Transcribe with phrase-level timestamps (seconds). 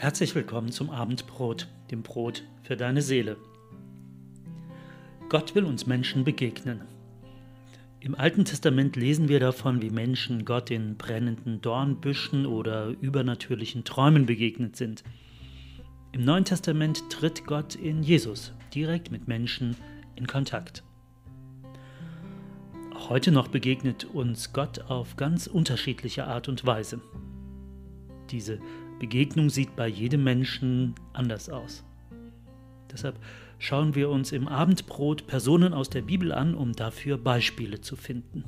[0.00, 3.36] Herzlich willkommen zum Abendbrot, dem Brot für deine Seele.
[5.28, 6.80] Gott will uns Menschen begegnen.
[8.00, 14.24] Im Alten Testament lesen wir davon, wie Menschen Gott in brennenden Dornbüschen oder übernatürlichen Träumen
[14.24, 15.04] begegnet sind.
[16.12, 19.76] Im Neuen Testament tritt Gott in Jesus direkt mit Menschen
[20.16, 20.82] in Kontakt.
[22.94, 27.02] Auch heute noch begegnet uns Gott auf ganz unterschiedliche Art und Weise.
[28.30, 28.60] Diese
[29.00, 31.84] Begegnung sieht bei jedem Menschen anders aus.
[32.92, 33.18] Deshalb
[33.58, 38.44] schauen wir uns im Abendbrot Personen aus der Bibel an, um dafür Beispiele zu finden.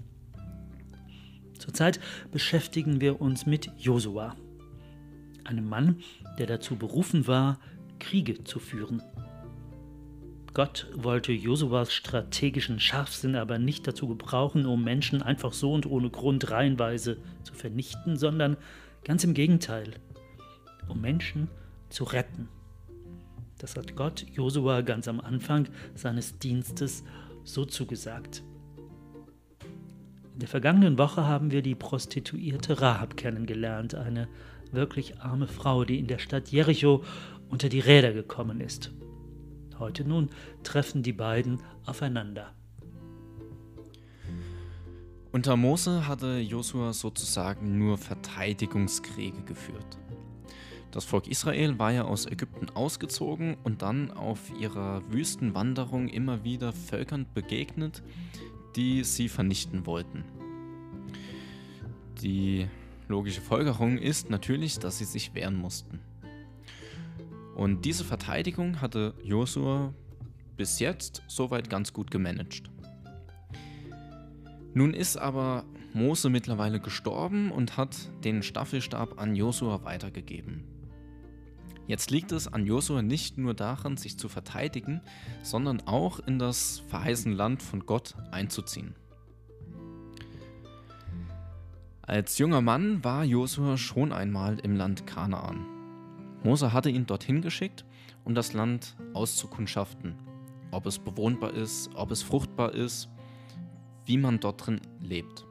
[1.59, 4.37] Zurzeit beschäftigen wir uns mit Josua,
[5.45, 5.97] einem Mann,
[6.38, 7.59] der dazu berufen war,
[7.98, 9.03] Kriege zu führen.
[10.55, 16.11] Gott wollte Josuas strategischen Scharfsinn aber nicht dazu gebrauchen, um Menschen einfach so und ohne
[16.11, 18.59] Grund reihenweise zu vernichten, sondern
[19.05, 19.94] ganz im Gegenteil,
[20.92, 21.48] um Menschen
[21.88, 22.48] zu retten.
[23.58, 27.04] Das hat Gott Josua ganz am Anfang seines Dienstes
[27.44, 28.42] so zugesagt.
[30.34, 34.28] In der vergangenen Woche haben wir die Prostituierte Rahab kennengelernt, eine
[34.70, 37.04] wirklich arme Frau, die in der Stadt Jericho
[37.50, 38.90] unter die Räder gekommen ist.
[39.78, 40.30] Heute nun
[40.62, 42.54] treffen die beiden aufeinander.
[45.32, 49.98] Unter Mose hatte Josua sozusagen nur Verteidigungskriege geführt.
[50.92, 56.74] Das Volk Israel war ja aus Ägypten ausgezogen und dann auf ihrer Wüstenwanderung immer wieder
[56.74, 58.02] Völkern begegnet,
[58.76, 60.22] die sie vernichten wollten.
[62.20, 62.68] Die
[63.08, 65.98] logische Folgerung ist natürlich, dass sie sich wehren mussten.
[67.54, 69.94] Und diese Verteidigung hatte Josua
[70.58, 72.64] bis jetzt soweit ganz gut gemanagt.
[74.74, 80.72] Nun ist aber Mose mittlerweile gestorben und hat den Staffelstab an Josua weitergegeben.
[81.87, 85.00] Jetzt liegt es an Josua nicht nur daran, sich zu verteidigen,
[85.43, 88.94] sondern auch in das verheißene Land von Gott einzuziehen.
[92.03, 95.66] Als junger Mann war Josua schon einmal im Land Kanaan.
[96.43, 97.84] Mose hatte ihn dorthin geschickt,
[98.25, 100.14] um das Land auszukundschaften,
[100.70, 103.09] ob es bewohnbar ist, ob es fruchtbar ist,
[104.04, 105.47] wie man dort drin lebt.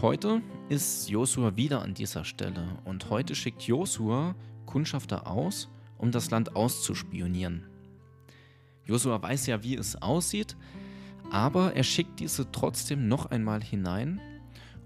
[0.00, 4.34] Heute ist Josua wieder an dieser Stelle und heute schickt Josua
[4.66, 7.64] Kundschafter aus, um das Land auszuspionieren.
[8.84, 10.56] Josua weiß ja, wie es aussieht,
[11.30, 14.20] aber er schickt diese trotzdem noch einmal hinein,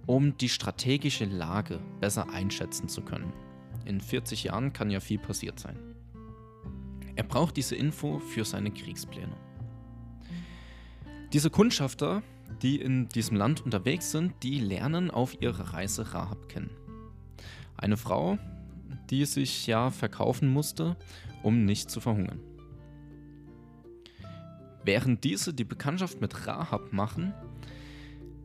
[0.07, 3.33] um die strategische Lage besser einschätzen zu können.
[3.85, 5.77] In 40 Jahren kann ja viel passiert sein.
[7.17, 9.37] Er braucht diese Info für seine Kriegspläne.
[11.33, 12.23] Diese Kundschafter
[12.61, 16.71] die in diesem Land unterwegs sind, die lernen auf ihrer Reise Rahab kennen.
[17.77, 18.39] Eine Frau,
[19.11, 20.97] die sich ja verkaufen musste,
[21.43, 22.41] um nicht zu verhungern.
[24.85, 27.33] Während diese die Bekanntschaft mit Rahab machen,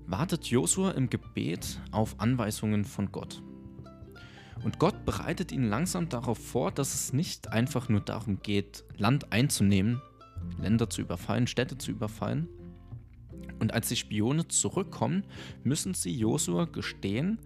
[0.05, 3.41] wartet Josua im Gebet auf Anweisungen von Gott.
[4.63, 9.31] Und Gott bereitet ihn langsam darauf vor, dass es nicht einfach nur darum geht, Land
[9.31, 10.01] einzunehmen,
[10.59, 12.47] Länder zu überfallen, Städte zu überfallen,
[13.59, 15.23] und als die Spione zurückkommen,
[15.63, 17.39] müssen sie Josua gestehen,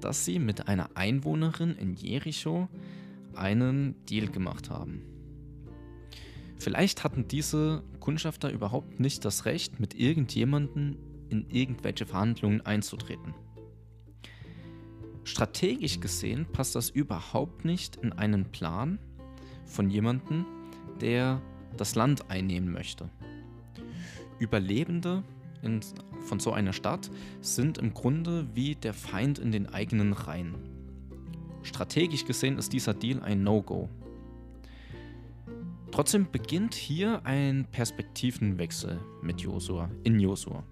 [0.00, 2.68] dass sie mit einer Einwohnerin in Jericho
[3.34, 5.02] einen Deal gemacht haben.
[6.58, 10.96] Vielleicht hatten diese Kundschafter überhaupt nicht das Recht, mit irgendjemandem
[11.28, 13.34] in irgendwelche Verhandlungen einzutreten.
[15.24, 18.98] Strategisch gesehen passt das überhaupt nicht in einen Plan
[19.64, 20.46] von jemandem,
[21.00, 21.42] der
[21.76, 23.10] das Land einnehmen möchte.
[24.38, 25.24] Überlebende
[25.66, 25.80] in,
[26.20, 27.10] von so einer Stadt
[27.42, 30.54] sind im Grunde wie der Feind in den eigenen Reihen.
[31.62, 33.90] Strategisch gesehen ist dieser Deal ein No-Go.
[35.90, 40.62] Trotzdem beginnt hier ein Perspektivenwechsel mit Josua, in Josua.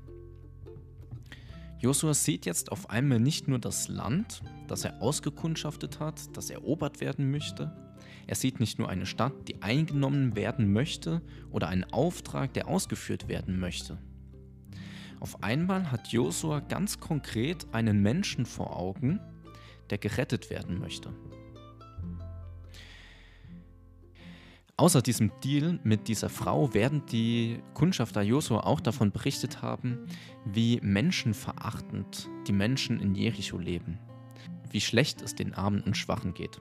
[1.80, 7.00] Josua sieht jetzt auf einmal nicht nur das Land, das er ausgekundschaftet hat, das erobert
[7.00, 7.72] werden möchte.
[8.26, 11.20] Er sieht nicht nur eine Stadt, die eingenommen werden möchte
[11.50, 13.98] oder einen Auftrag, der ausgeführt werden möchte.
[15.24, 19.20] Auf einmal hat Josua ganz konkret einen Menschen vor Augen,
[19.88, 21.14] der gerettet werden möchte.
[24.76, 30.04] Außer diesem Deal mit dieser Frau werden die Kundschafter Josua auch davon berichtet haben,
[30.44, 33.98] wie menschenverachtend die Menschen in Jericho leben,
[34.72, 36.60] wie schlecht es den Armen und Schwachen geht.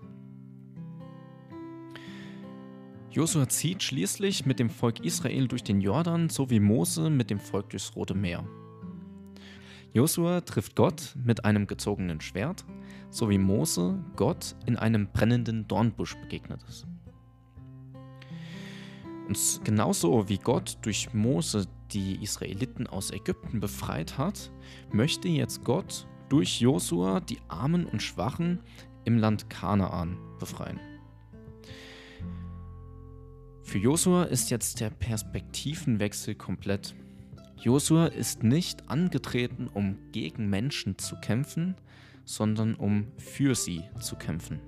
[3.13, 7.39] Josua zieht schließlich mit dem Volk Israel durch den Jordan, so wie Mose mit dem
[7.39, 8.43] Volk durchs Rote Meer.
[9.93, 12.65] Josua trifft Gott mit einem gezogenen Schwert,
[13.11, 16.87] so wie Mose Gott in einem brennenden Dornbusch begegnet ist.
[19.27, 24.51] Und genauso wie Gott durch Mose die Israeliten aus Ägypten befreit hat,
[24.91, 28.59] möchte jetzt Gott durch Josua die Armen und Schwachen
[29.05, 30.79] im Land Kanaan befreien.
[33.63, 36.93] Für Josua ist jetzt der Perspektivenwechsel komplett.
[37.57, 41.75] Josua ist nicht angetreten, um gegen Menschen zu kämpfen,
[42.25, 44.59] sondern um für sie zu kämpfen.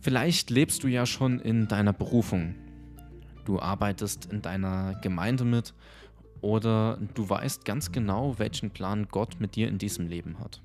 [0.00, 2.54] Vielleicht lebst du ja schon in deiner Berufung.
[3.44, 5.74] Du arbeitest in deiner Gemeinde mit
[6.40, 10.62] oder du weißt ganz genau, welchen Plan Gott mit dir in diesem Leben hat.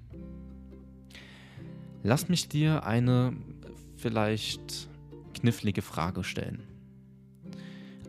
[2.04, 3.33] Lass mich dir eine
[3.98, 4.89] vielleicht
[5.39, 6.63] knifflige Frage stellen.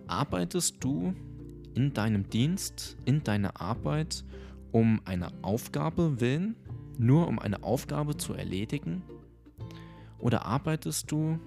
[0.07, 1.15] Arbeitest du
[1.75, 4.25] in deinem Dienst, in deiner Arbeit
[4.73, 6.57] um eine Aufgabe willen,
[6.99, 9.03] nur um eine Aufgabe zu erledigen?
[10.19, 11.39] Oder arbeitest du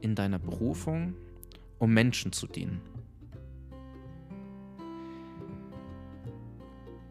[0.00, 1.14] in deiner Berufung,
[1.78, 2.80] um Menschen zu dienen?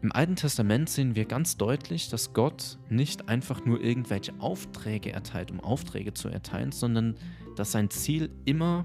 [0.02, 5.50] Im Alten Testament sehen wir ganz deutlich, dass Gott nicht einfach nur irgendwelche Aufträge erteilt,
[5.50, 7.16] um Aufträge zu erteilen, sondern
[7.56, 8.84] dass sein Ziel immer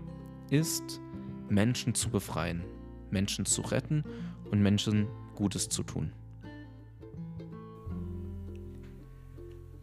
[0.49, 1.01] ist,
[1.49, 2.63] Menschen zu befreien,
[3.11, 4.03] Menschen zu retten
[4.51, 6.11] und Menschen Gutes zu tun.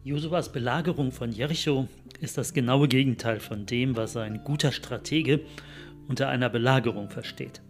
[0.03, 1.87] Josuas Belagerung von Jericho
[2.19, 5.41] ist das genaue Gegenteil von dem, was ein guter Stratege
[6.09, 7.61] unter einer Belagerung versteht.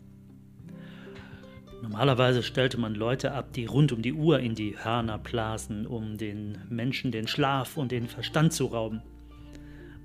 [1.84, 6.18] Normalerweise stellte man Leute ab, die rund um die Uhr in die Hörner blasen, um
[6.18, 9.02] den Menschen den Schlaf und den Verstand zu rauben.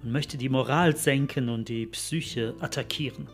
[0.03, 3.29] Man möchte die Moral senken und die Psyche attackieren.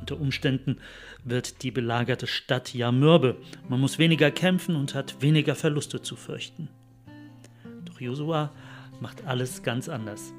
[0.00, 0.78] Unter Umständen
[1.24, 3.36] wird die belagerte Stadt ja mürbe.
[3.68, 6.68] Man muss weniger kämpfen und hat weniger Verluste zu fürchten.
[7.84, 8.50] Doch Josua
[9.00, 10.32] macht alles ganz anders.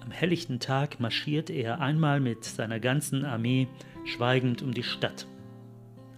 [0.00, 3.68] Am helllichten Tag marschiert er einmal mit seiner ganzen Armee
[4.06, 5.26] schweigend um die Stadt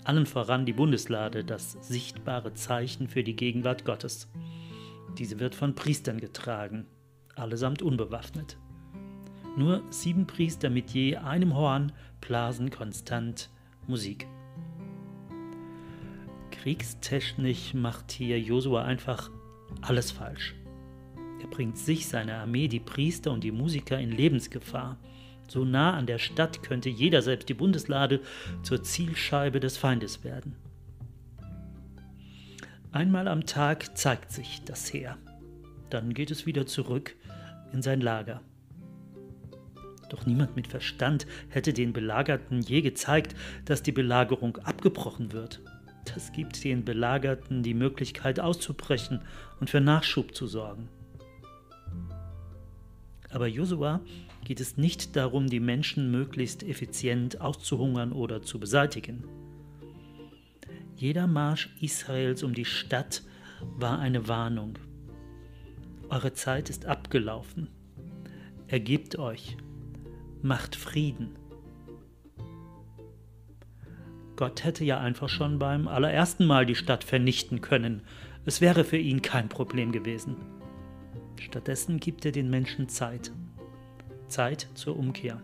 [0.05, 4.29] allen voran die Bundeslade, das sichtbare Zeichen für die Gegenwart Gottes.
[5.19, 6.87] Diese wird von Priestern getragen,
[7.37, 8.59] allesamt unbewaffnet.
[9.57, 13.51] Nur sieben Priester mit je einem Horn blasen konstant
[13.87, 14.27] Musik.
[16.51, 19.31] Kriegstechnisch macht hier Josua einfach
[19.81, 20.55] alles falsch.
[21.41, 24.99] Er bringt sich, seine Armee, die Priester und die Musiker in Lebensgefahr.
[25.49, 28.21] So nah an der Stadt könnte jeder, selbst die Bundeslade,
[28.63, 30.55] zur Zielscheibe des Feindes werden.
[32.93, 35.17] Einmal am Tag zeigt sich das Heer.
[35.89, 37.17] Dann geht es wieder zurück
[37.73, 38.41] in sein Lager.
[40.09, 43.35] Doch niemand mit Verstand hätte den Belagerten je gezeigt,
[43.65, 45.61] dass die Belagerung abgebrochen wird.
[46.13, 49.23] Das gibt den Belagerten die Möglichkeit auszubrechen
[49.61, 50.89] und für Nachschub zu sorgen.
[53.31, 54.01] Aber Josua
[54.45, 59.25] geht es nicht darum, die Menschen möglichst effizient auszuhungern oder zu beseitigen.
[60.97, 63.23] Jeder Marsch Israels um die Stadt
[63.79, 64.79] war eine Warnung.
[66.11, 67.69] Eure Zeit ist abgelaufen.
[68.67, 69.57] Ergebt euch.
[70.43, 71.37] Macht Frieden.
[74.35, 78.03] Gott hätte ja einfach schon beim allerersten Mal die Stadt vernichten können.
[78.45, 80.35] Es wäre für ihn kein Problem gewesen.
[81.39, 83.31] Stattdessen gibt er den Menschen Zeit.
[84.27, 85.41] Zeit zur Umkehr.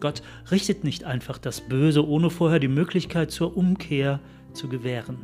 [0.00, 4.20] Gott richtet nicht einfach das Böse, ohne vorher die Möglichkeit zur Umkehr
[4.54, 5.18] zu gewähren.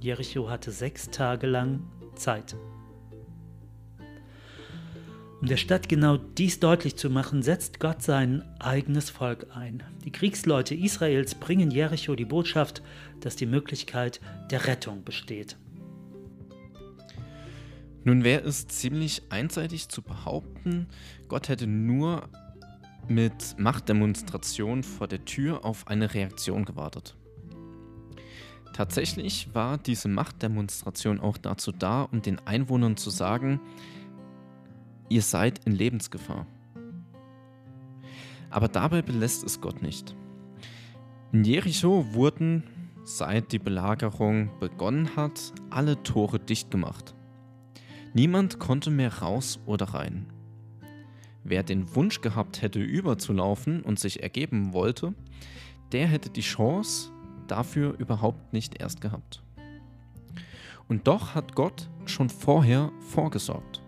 [0.00, 1.84] Jericho hatte sechs Tage lang
[2.16, 2.56] Zeit.
[5.42, 9.82] Um der Stadt genau dies deutlich zu machen, setzt Gott sein eigenes Volk ein.
[10.04, 12.80] Die Kriegsleute Israels bringen Jericho die Botschaft,
[13.18, 14.20] dass die Möglichkeit
[14.52, 15.56] der Rettung besteht.
[18.04, 20.86] Nun wäre es ziemlich einseitig zu behaupten,
[21.26, 22.28] Gott hätte nur
[23.08, 27.16] mit Machtdemonstration vor der Tür auf eine Reaktion gewartet.
[28.74, 33.60] Tatsächlich war diese Machtdemonstration auch dazu da, um den Einwohnern zu sagen,
[35.12, 36.46] ihr seid in Lebensgefahr.
[38.50, 40.16] Aber dabei belässt es Gott nicht.
[41.32, 42.64] In Jericho wurden,
[43.04, 47.14] seit die Belagerung begonnen hat, alle Tore dicht gemacht.
[48.14, 50.26] Niemand konnte mehr raus oder rein.
[51.44, 55.14] Wer den Wunsch gehabt hätte, überzulaufen und sich ergeben wollte,
[55.92, 57.10] der hätte die Chance
[57.48, 59.42] dafür überhaupt nicht erst gehabt.
[60.88, 63.81] Und doch hat Gott schon vorher vorgesorgt.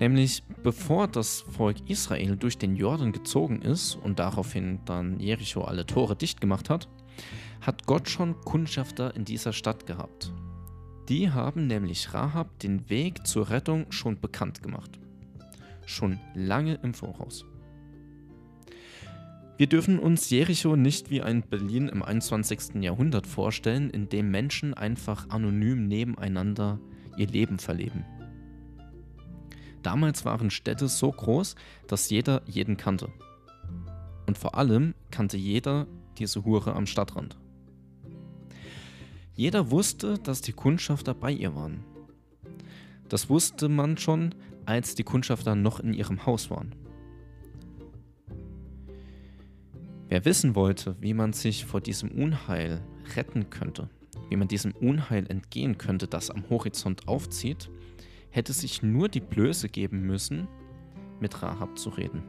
[0.00, 5.86] Nämlich bevor das Volk Israel durch den Jordan gezogen ist und daraufhin dann Jericho alle
[5.86, 6.88] Tore dicht gemacht hat,
[7.60, 10.32] hat Gott schon Kundschafter in dieser Stadt gehabt.
[11.08, 15.00] Die haben nämlich Rahab den Weg zur Rettung schon bekannt gemacht.
[15.86, 17.44] Schon lange im Voraus.
[19.56, 22.80] Wir dürfen uns Jericho nicht wie ein Berlin im 21.
[22.80, 26.78] Jahrhundert vorstellen, in dem Menschen einfach anonym nebeneinander
[27.16, 28.04] ihr Leben verleben.
[29.82, 31.54] Damals waren Städte so groß,
[31.86, 33.10] dass jeder jeden kannte.
[34.26, 35.86] Und vor allem kannte jeder
[36.18, 37.38] diese Hure am Stadtrand.
[39.34, 41.84] Jeder wusste, dass die Kundschafter bei ihr waren.
[43.08, 44.34] Das wusste man schon,
[44.66, 46.74] als die Kundschafter noch in ihrem Haus waren.
[50.08, 52.82] Wer wissen wollte, wie man sich vor diesem Unheil
[53.14, 53.88] retten könnte,
[54.28, 57.70] wie man diesem Unheil entgehen könnte, das am Horizont aufzieht,
[58.30, 60.48] hätte sich nur die Blöße geben müssen,
[61.20, 62.22] mit Rahab zu reden.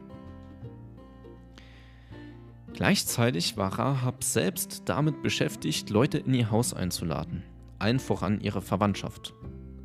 [2.72, 7.42] Gleichzeitig war Rahab selbst damit beschäftigt, Leute in ihr Haus einzuladen,
[7.78, 9.34] allen voran ihre Verwandtschaft.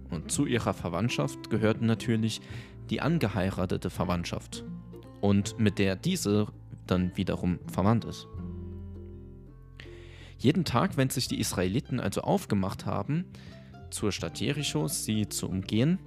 [0.09, 2.41] Und zu ihrer Verwandtschaft gehörten natürlich
[2.89, 4.63] die angeheiratete Verwandtschaft
[5.19, 6.47] und mit der diese
[6.85, 8.27] dann wiederum verwandt ist.
[10.37, 13.25] Jeden Tag, wenn sich die Israeliten also aufgemacht haben,
[13.95, 15.99] zur Stadt Jericho sie zu umgehen,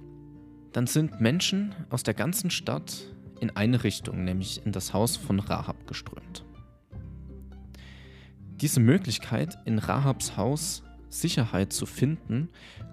[0.73, 3.07] dann sind Menschen aus der ganzen Stadt
[3.39, 6.45] in eine Richtung, nämlich in das Haus von Rahab geströmt.
[8.61, 12.49] Diese Möglichkeit, in Rahabs Haus Sicherheit zu finden,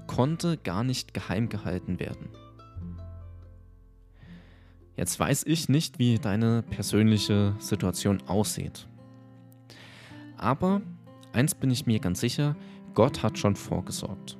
[0.06, 2.30] konnte gar nicht geheim gehalten werden.
[4.96, 8.88] Jetzt weiß ich nicht, wie deine persönliche Situation aussieht.
[10.38, 10.80] Aber
[11.34, 12.56] eins bin ich mir ganz sicher,
[12.94, 14.38] Gott hat schon vorgesorgt.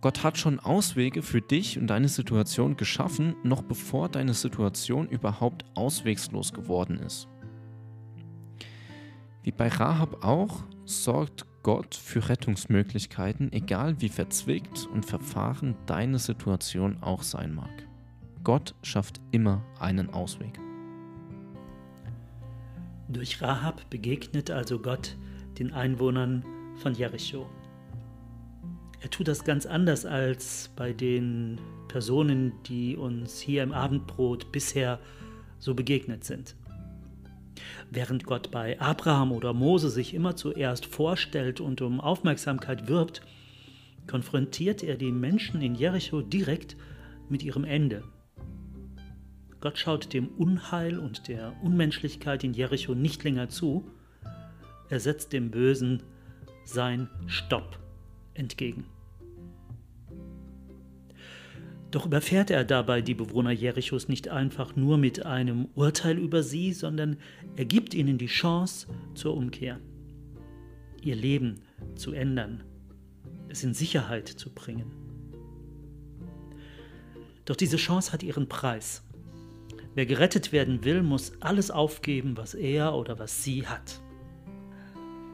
[0.00, 5.64] Gott hat schon Auswege für dich und deine Situation geschaffen, noch bevor deine Situation überhaupt
[5.74, 7.28] auswegslos geworden ist.
[9.42, 17.02] Wie bei Rahab auch, sorgt Gott für Rettungsmöglichkeiten, egal wie verzwickt und verfahren deine Situation
[17.02, 17.70] auch sein mag.
[18.42, 20.58] Gott schafft immer einen Ausweg.
[23.08, 25.16] Durch Rahab begegnet also Gott
[25.58, 26.44] den Einwohnern
[26.76, 27.46] von Jericho.
[29.00, 35.00] Er tut das ganz anders als bei den Personen, die uns hier im Abendbrot bisher
[35.58, 36.54] so begegnet sind.
[37.90, 43.22] Während Gott bei Abraham oder Mose sich immer zuerst vorstellt und um Aufmerksamkeit wirbt,
[44.06, 46.76] konfrontiert er die Menschen in Jericho direkt
[47.28, 48.04] mit ihrem Ende.
[49.60, 53.90] Gott schaut dem Unheil und der Unmenschlichkeit in Jericho nicht länger zu,
[54.88, 56.02] er setzt dem Bösen
[56.64, 57.78] sein Stopp
[58.34, 58.84] entgegen.
[61.90, 66.72] Doch überfährt er dabei die Bewohner Jerichos nicht einfach nur mit einem Urteil über sie,
[66.72, 67.16] sondern
[67.56, 69.80] er gibt ihnen die Chance zur Umkehr,
[71.02, 71.62] ihr Leben
[71.96, 72.62] zu ändern,
[73.48, 74.92] es in Sicherheit zu bringen.
[77.44, 79.02] Doch diese Chance hat ihren Preis.
[79.96, 84.00] Wer gerettet werden will, muss alles aufgeben, was er oder was sie hat.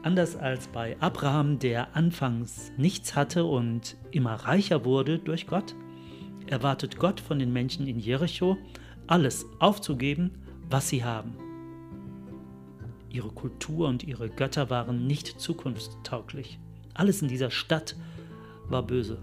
[0.03, 5.75] Anders als bei Abraham, der anfangs nichts hatte und immer reicher wurde durch Gott,
[6.45, 8.57] erwartet Gott von den Menschen in Jericho,
[9.07, 10.31] alles aufzugeben,
[10.69, 11.35] was sie haben.
[13.09, 16.59] Ihre Kultur und ihre Götter waren nicht zukunftstauglich.
[16.93, 17.95] Alles in dieser Stadt
[18.67, 19.19] war böse.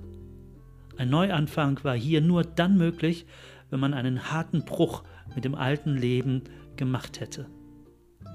[0.96, 3.26] Ein Neuanfang war hier nur dann möglich,
[3.70, 5.02] wenn man einen harten Bruch
[5.34, 6.42] mit dem alten Leben
[6.76, 7.46] gemacht hätte.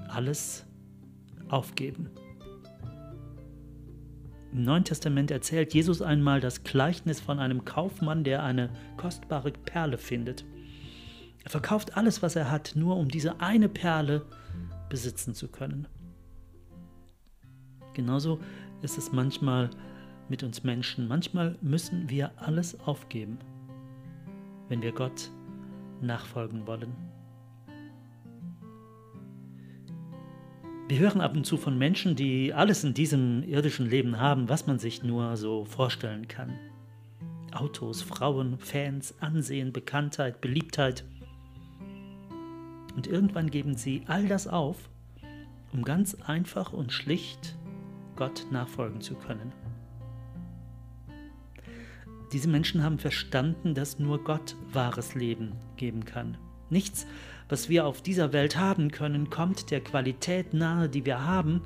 [0.08, 0.66] Alles
[1.48, 2.10] aufgeben.
[4.52, 9.96] Im Neuen Testament erzählt Jesus einmal das Gleichnis von einem Kaufmann, der eine kostbare Perle
[9.96, 10.44] findet.
[11.44, 14.26] Er verkauft alles, was er hat, nur um diese eine Perle
[14.88, 15.86] besitzen zu können.
[17.94, 18.40] Genauso
[18.82, 19.70] ist es manchmal
[20.28, 21.06] mit uns Menschen.
[21.06, 23.38] Manchmal müssen wir alles aufgeben,
[24.68, 25.30] wenn wir Gott
[26.00, 27.19] nachfolgen wollen.
[30.90, 34.66] Wir hören ab und zu von Menschen, die alles in diesem irdischen Leben haben, was
[34.66, 36.58] man sich nur so vorstellen kann.
[37.52, 41.04] Autos, Frauen, Fans, Ansehen, Bekanntheit, Beliebtheit.
[42.96, 44.90] Und irgendwann geben sie all das auf,
[45.72, 47.56] um ganz einfach und schlicht
[48.16, 49.52] Gott nachfolgen zu können.
[52.32, 56.36] Diese Menschen haben verstanden, dass nur Gott wahres Leben geben kann.
[56.68, 57.06] Nichts,
[57.50, 61.62] was wir auf dieser Welt haben können, kommt der Qualität nahe, die wir haben,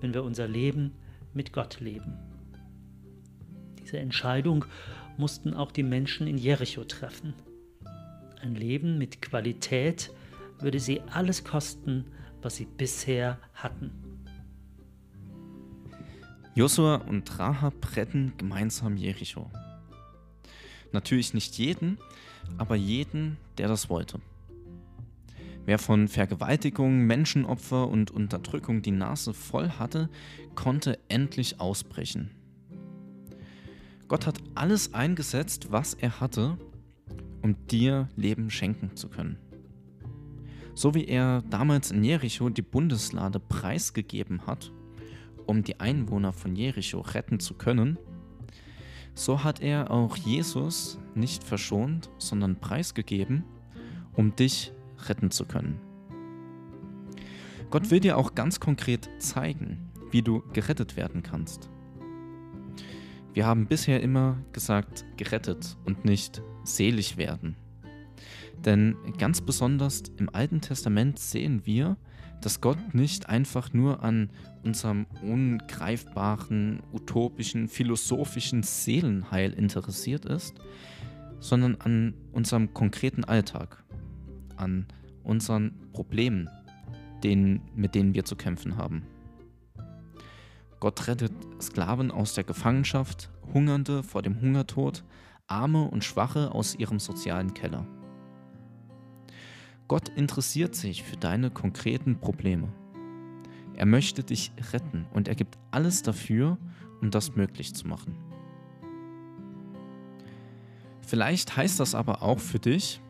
[0.00, 0.92] wenn wir unser Leben
[1.34, 2.18] mit Gott leben.
[3.78, 4.64] Diese Entscheidung
[5.18, 7.34] mussten auch die Menschen in Jericho treffen.
[8.40, 10.10] Ein Leben mit Qualität
[10.58, 12.06] würde sie alles kosten,
[12.40, 13.90] was sie bisher hatten.
[16.54, 19.50] Josua und Rahab retten gemeinsam Jericho.
[20.92, 21.98] Natürlich nicht jeden,
[22.56, 24.18] aber jeden, der das wollte.
[25.66, 30.08] Wer von Vergewaltigung, Menschenopfer und Unterdrückung die Nase voll hatte,
[30.54, 32.30] konnte endlich ausbrechen.
[34.08, 36.58] Gott hat alles eingesetzt, was er hatte,
[37.42, 39.38] um dir Leben schenken zu können.
[40.74, 44.72] So wie er damals in Jericho die Bundeslade preisgegeben hat,
[45.46, 47.98] um die Einwohner von Jericho retten zu können,
[49.14, 53.44] so hat er auch Jesus nicht verschont, sondern preisgegeben,
[54.14, 54.72] um dich
[55.08, 55.80] retten zu können.
[57.70, 61.70] Gott will dir auch ganz konkret zeigen, wie du gerettet werden kannst.
[63.32, 67.54] Wir haben bisher immer gesagt gerettet und nicht selig werden.
[68.64, 71.96] Denn ganz besonders im Alten Testament sehen wir,
[72.40, 74.30] dass Gott nicht einfach nur an
[74.64, 80.54] unserem ungreifbaren, utopischen, philosophischen Seelenheil interessiert ist,
[81.38, 83.79] sondern an unserem konkreten Alltag,
[84.60, 84.86] an
[85.24, 86.48] unseren Problemen,
[87.24, 89.02] denen, mit denen wir zu kämpfen haben.
[90.78, 95.04] Gott rettet Sklaven aus der Gefangenschaft, Hungernde vor dem Hungertod,
[95.46, 97.86] Arme und Schwache aus ihrem sozialen Keller.
[99.88, 102.68] Gott interessiert sich für deine konkreten Probleme.
[103.74, 106.58] Er möchte dich retten und er gibt alles dafür,
[107.00, 108.16] um das möglich zu machen.
[111.00, 113.00] Vielleicht heißt das aber auch für dich,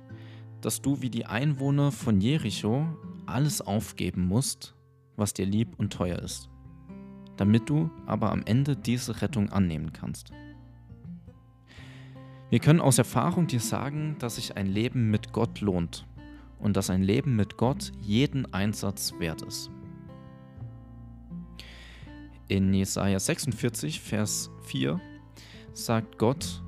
[0.61, 2.87] dass du wie die Einwohner von Jericho
[3.27, 4.75] alles aufgeben musst,
[5.17, 6.49] was dir lieb und teuer ist,
[7.37, 10.33] damit du aber am Ende diese Rettung annehmen kannst.
[12.51, 16.07] Wir können aus Erfahrung dir sagen, dass sich ein Leben mit Gott lohnt
[16.59, 19.71] und dass ein Leben mit Gott jeden Einsatz wert ist.
[22.49, 25.01] In Jesaja 46, Vers 4
[25.73, 26.63] sagt Gott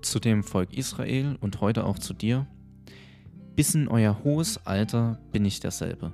[0.00, 2.46] zu dem Volk Israel und heute auch zu dir:
[3.56, 6.12] Bis in euer hohes Alter bin ich derselbe.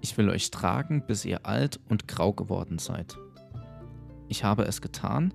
[0.00, 3.18] Ich will euch tragen, bis ihr alt und grau geworden seid.
[4.28, 5.34] Ich habe es getan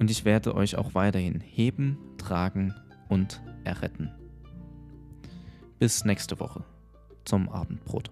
[0.00, 2.74] und ich werde euch auch weiterhin heben, tragen
[3.08, 4.10] und erretten.
[5.78, 6.64] Bis nächste Woche
[7.24, 8.10] zum Abendbrot.